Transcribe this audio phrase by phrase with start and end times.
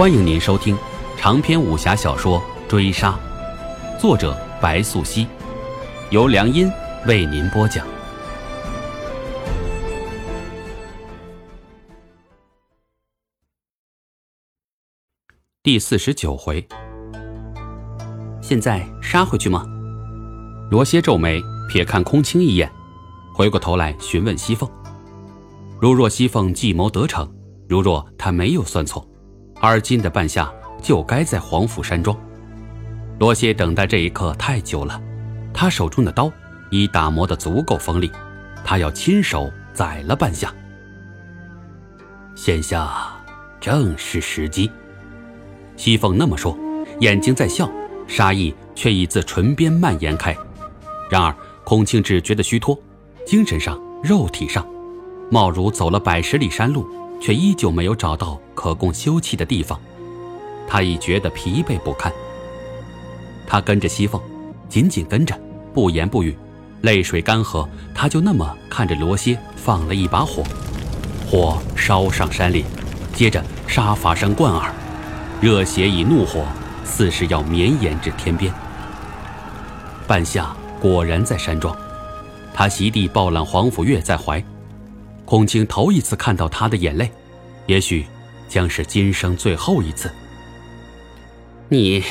[0.00, 0.74] 欢迎您收听
[1.18, 3.20] 长篇武侠小说《追杀》，
[4.00, 5.26] 作者白素熙，
[6.08, 6.72] 由良音
[7.06, 7.86] 为您播讲。
[15.62, 16.66] 第四十九回，
[18.40, 19.66] 现在杀回去吗？
[20.70, 22.72] 罗歇皱眉，瞥看空青一眼，
[23.34, 24.66] 回过头来询问西凤。
[25.78, 27.30] 如若西凤计谋得逞，
[27.68, 29.06] 如若他没有算错。
[29.60, 30.50] 而今的半夏
[30.82, 32.16] 就该在黄府山庄。
[33.18, 35.00] 罗歇等待这一刻太久了，
[35.52, 36.32] 他手中的刀
[36.70, 38.10] 已打磨得足够锋利，
[38.64, 40.52] 他要亲手宰了半夏。
[42.34, 42.90] 现下
[43.60, 44.70] 正是时机。
[45.76, 46.58] 西凤那么说，
[47.00, 47.70] 眼睛在笑，
[48.06, 50.34] 杀意却已自唇边蔓延开。
[51.10, 52.78] 然而孔庆只觉得虚脱，
[53.26, 54.66] 精神上、肉体上，
[55.30, 56.88] 貌如走了百十里山路。
[57.20, 59.78] 却依旧没有找到可供休憩的地方，
[60.66, 62.10] 他已觉得疲惫不堪。
[63.46, 64.20] 他跟着西凤，
[64.68, 65.38] 紧紧跟着，
[65.74, 66.36] 不言不语，
[66.82, 70.42] 泪水干涸，他就那么看着罗歇放了一把火，
[71.28, 72.64] 火烧上山岭，
[73.12, 74.72] 接着杀伐声贯耳，
[75.40, 76.44] 热血与怒火
[76.84, 78.52] 似是要绵延至天边。
[80.06, 81.76] 半夏果然在山庄，
[82.54, 84.42] 他席地抱揽黄甫月在怀。
[85.30, 87.08] 孔青头一次看到他的眼泪，
[87.66, 88.04] 也许
[88.48, 90.10] 将是今生最后一次。
[91.68, 92.02] 你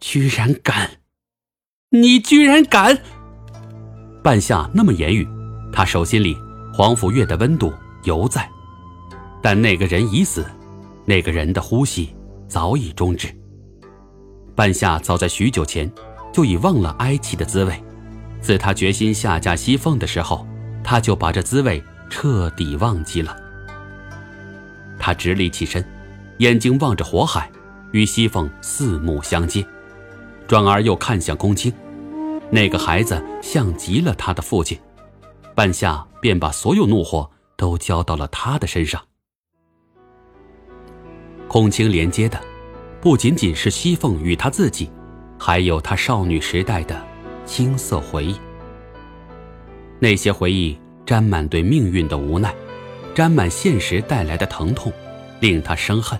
[0.00, 0.90] 居然敢！
[1.90, 2.98] 你居然敢！
[4.24, 5.24] 半夏那么言语，
[5.72, 6.36] 他手心里
[6.74, 7.72] 黄甫月的温度
[8.02, 8.50] 犹在，
[9.40, 10.44] 但那个人已死，
[11.04, 12.12] 那个人的呼吸
[12.48, 13.28] 早已终止。
[14.56, 15.88] 半夏早在许久前
[16.32, 17.80] 就已忘了哀戚的滋味，
[18.40, 20.44] 自他决心下嫁西凤的时候，
[20.82, 21.80] 他就把这滋味。
[22.10, 23.34] 彻底忘记了。
[24.98, 25.82] 他直立起身，
[26.38, 27.50] 眼睛望着火海，
[27.92, 29.64] 与西凤四目相接，
[30.46, 31.72] 转而又看向空青。
[32.50, 34.78] 那个孩子像极了他的父亲，
[35.54, 39.00] 半夏便把所有怒火都浇到了他的身上。
[41.48, 42.38] 空青连接的，
[43.00, 44.90] 不仅仅是西凤与他自己，
[45.38, 47.00] 还有他少女时代的
[47.46, 48.36] 青涩回忆。
[49.98, 50.78] 那些回忆。
[51.04, 52.54] 沾满对命运的无奈，
[53.14, 54.92] 沾满现实带来的疼痛，
[55.40, 56.18] 令他生恨。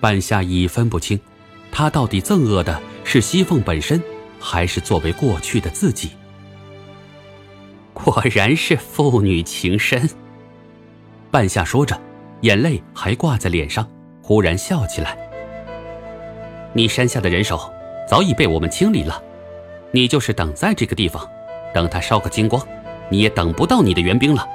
[0.00, 1.18] 半夏已分不清，
[1.70, 4.02] 他到底憎恶的是西凤本身，
[4.40, 6.10] 还是作为过去的自己。
[7.92, 10.08] 果然是父女情深。
[11.30, 11.98] 半夏说着，
[12.42, 13.88] 眼泪还挂在脸上，
[14.22, 15.16] 忽然笑起来。
[16.72, 17.72] 你山下的人手
[18.08, 19.22] 早已被我们清理了，
[19.92, 21.26] 你就是等在这个地方，
[21.72, 22.66] 等他烧个精光。
[23.08, 24.46] 你也等不到你的援兵了。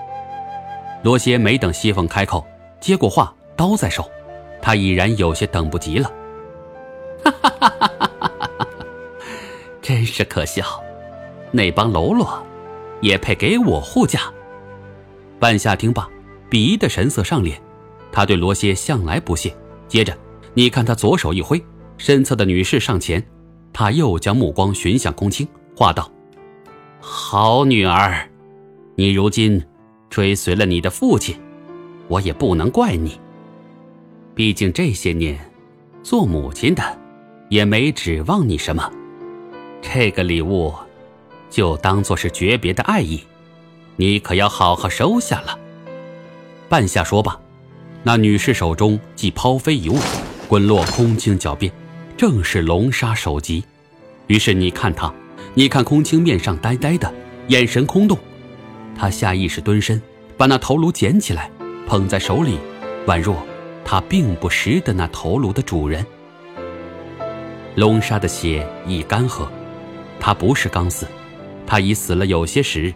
[1.03, 2.45] 罗歇没等西凤开口，
[2.79, 4.09] 接过话，刀在手，
[4.61, 6.11] 他已然有些等不及了。
[7.23, 8.67] 哈哈哈哈哈哈！
[9.81, 10.63] 真是可笑，
[11.51, 12.43] 那帮喽啰
[13.01, 14.21] 也配给我护驾？
[15.39, 16.07] 半夏听罢，
[16.49, 17.59] 鄙夷的神色上脸。
[18.11, 19.55] 他对罗歇向来不屑。
[19.87, 20.15] 接着，
[20.53, 21.63] 你看他左手一挥，
[21.97, 23.23] 身侧的女士上前，
[23.73, 26.11] 他又将目光寻向空青，话道
[26.99, 28.27] ：“好女儿。”
[28.95, 29.63] 你如今
[30.09, 31.35] 追随了你的父亲，
[32.07, 33.19] 我也不能怪你。
[34.35, 35.39] 毕竟这些年，
[36.03, 36.83] 做母亲的
[37.49, 38.91] 也没指望你什么。
[39.81, 40.73] 这个礼物，
[41.49, 43.21] 就当做是诀别的爱意，
[43.95, 45.57] 你可要好好收下了。
[46.67, 47.39] 半夏说罢，
[48.03, 49.97] 那女士手中即抛飞一物，
[50.47, 51.71] 滚落空青脚边，
[52.17, 53.63] 正是龙沙首级。
[54.27, 55.13] 于是你看他，
[55.53, 57.11] 你看空青面上呆呆的，
[57.47, 58.17] 眼神空洞。
[59.01, 59.99] 他下意识蹲身，
[60.37, 61.49] 把那头颅捡起来，
[61.87, 62.59] 捧在手里，
[63.07, 63.35] 宛若
[63.83, 66.05] 他并不识得那头颅的主人。
[67.73, 69.47] 龙沙的血已干涸，
[70.19, 71.07] 他不是刚死，
[71.65, 72.93] 他已死了有些时。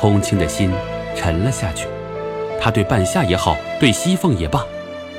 [0.00, 0.70] 空青的心
[1.14, 1.86] 沉了下去，
[2.58, 4.64] 他对半夏也好，对西凤也罢，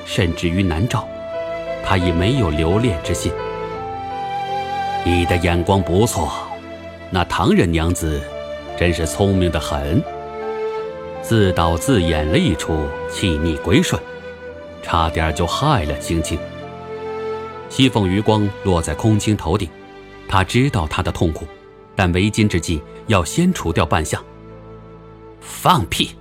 [0.04, 1.08] 甚至于南诏，
[1.86, 3.32] 他已没有留恋之心。
[5.04, 6.34] 你的眼光不错，
[7.12, 8.20] 那唐人娘子。
[8.78, 10.04] 真是聪明的很，
[11.22, 14.02] 自导自演了一出气逆归顺，
[14.82, 16.38] 差点就害了青青。
[17.70, 19.70] 西凤余光落在空青头顶，
[20.28, 21.48] 他知道他的痛苦，
[21.96, 24.22] 但为今之计要先除掉半夏。
[25.40, 26.12] 放屁！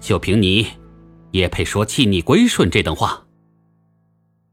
[0.00, 0.66] 就凭你，
[1.30, 3.24] 也配说气逆归顺这等话？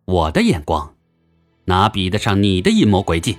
[0.05, 0.95] 我的眼光，
[1.65, 3.37] 哪比得上你的阴谋诡计？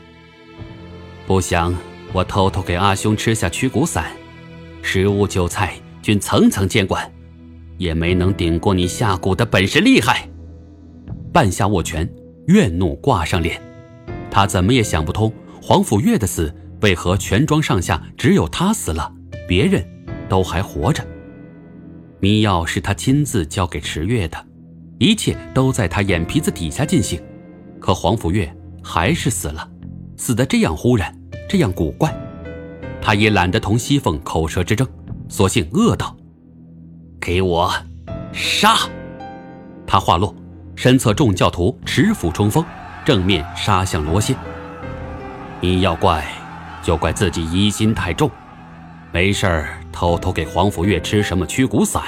[1.26, 1.74] 不想。
[2.14, 4.04] 我偷偷给阿兄吃下驱骨散，
[4.82, 7.12] 食物酒菜均层层监管，
[7.76, 10.28] 也没能顶过你下蛊的本事厉害。
[11.32, 12.08] 半夏握拳，
[12.46, 13.60] 怨怒挂上脸，
[14.30, 19.12] 他怎么也想不通黄甫月的死为何全庄上下只有他死了，
[19.48, 19.84] 别人
[20.28, 21.04] 都还活着。
[22.20, 24.46] 迷药是他亲自交给池月的，
[25.00, 27.20] 一切都在他眼皮子底下进行，
[27.80, 28.48] 可黄甫月
[28.84, 29.68] 还是死了，
[30.16, 31.12] 死得这样忽然，
[31.48, 32.14] 这样古怪。
[33.00, 34.88] 他也懒得同西凤口舌之争，
[35.28, 36.16] 索性恶道
[37.20, 37.70] ：“给我
[38.32, 38.76] 杀！”
[39.86, 40.34] 他话落，
[40.74, 42.64] 身侧众教徒持斧冲锋，
[43.04, 44.34] 正面杀向罗歇。
[45.60, 46.26] 你要怪，
[46.82, 48.30] 就怪自己疑心太重，
[49.12, 52.02] 没事儿偷偷给黄甫月吃什么驱骨散。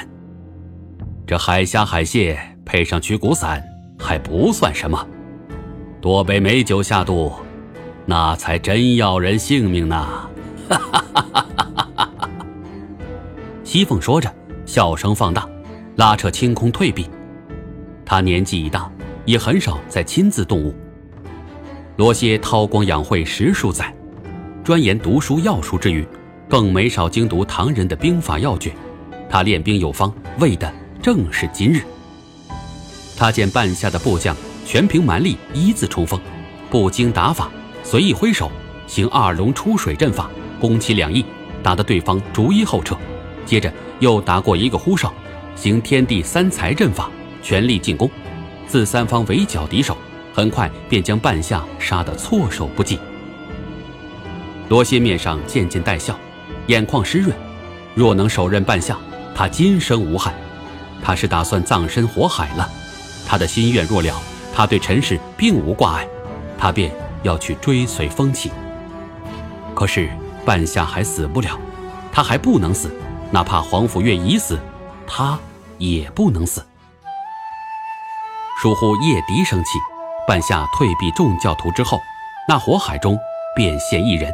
[1.27, 3.63] 这海虾海蟹配上驱骨散
[3.99, 5.07] 还不算什么，
[6.01, 7.33] 多杯美酒下肚，
[8.07, 9.97] 那才真要人性命呢。
[10.69, 11.49] 哈哈哈哈
[11.97, 12.11] 哈！
[12.17, 12.31] 哈
[13.65, 14.33] 西凤说着，
[14.65, 15.47] 笑声放大，
[15.97, 17.09] 拉扯清空退避。
[18.05, 18.91] 他年纪已大，
[19.25, 20.75] 也很少再亲自动武。
[21.97, 23.93] 罗歇韬光养晦十数载，
[24.63, 26.07] 专研读书药书之余，
[26.49, 28.73] 更没少精读唐人的兵法要诀。
[29.29, 30.73] 他练兵有方，为的
[31.03, 31.83] 正是今日。
[33.17, 36.21] 他见半夏的部将全凭蛮力一字冲锋，
[36.71, 37.51] 不经打法，
[37.89, 38.51] 随意挥手，
[38.89, 40.29] 行二龙出水阵法。
[40.59, 41.25] 攻其两翼，
[41.63, 42.97] 打得对方逐一后撤，
[43.45, 45.15] 接着又打过一个呼哨，
[45.55, 47.09] 行天地三才阵法，
[47.43, 48.11] 全力进攻，
[48.67, 49.97] 自三方围剿敌手，
[50.35, 52.99] 很快便将半夏杀得措手不及。
[54.69, 56.19] 罗歇面上渐渐带笑，
[56.67, 57.33] 眼眶湿润，
[57.95, 58.99] 若能手刃半夏，
[59.33, 60.35] 他今生无憾。
[61.05, 62.69] 他是打算葬身火海了，
[63.29, 64.21] 他的心愿若了，
[64.53, 66.09] 他对陈氏并无挂碍，
[66.59, 66.91] 他便
[67.23, 68.51] 要去追随风起。
[69.75, 70.11] 可是。
[70.47, 71.59] 半夏还死不了，
[72.13, 72.89] 他还不能死，
[73.33, 74.57] 哪怕黄甫月已死，
[75.05, 75.37] 他
[75.77, 76.65] 也不能死。
[78.63, 79.71] 疏忽夜笛声起，
[80.29, 82.01] 半夏退避众教徒之后，
[82.49, 83.19] 那火海中
[83.57, 84.33] 便现一人。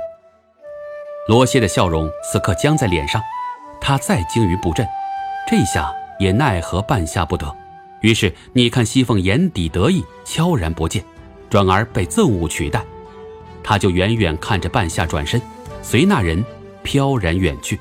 [1.28, 3.22] 罗歇的笑容此刻僵在脸上，
[3.80, 4.86] 他再精于布阵，
[5.48, 7.56] 这下也奈何半夏不得。
[8.02, 11.02] 于是你看西凤眼底得意，悄然不见，
[11.52, 12.82] 转而被憎恶取代，
[13.62, 15.38] 他就远远看着半夏转身。
[15.82, 16.42] 随那人
[16.82, 17.78] 飘然远去。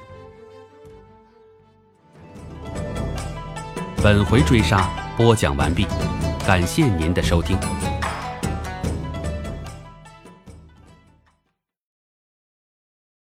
[4.03, 5.87] 本回追杀播讲完毕，
[6.45, 7.57] 感谢您的收听。